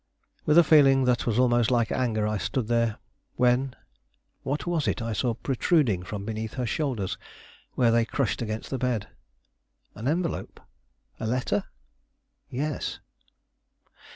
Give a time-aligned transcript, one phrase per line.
[0.47, 2.97] With a feeling that was almost like anger, I stood there,
[3.35, 3.75] when
[4.41, 7.19] what was it I saw protruding from beneath her shoulders
[7.75, 9.09] where they crushed against the bed?
[9.93, 10.59] An envelope?
[11.19, 11.65] a letter?
[12.49, 12.99] Yes.